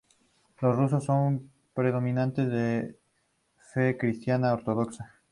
Los 0.61 0.75
rusos 0.77 1.03
son 1.03 1.51
predominantemente 1.75 2.55
de 2.57 2.99
fe 3.71 3.99
cristiana 3.99 4.51
ortodoxa. 4.51 5.21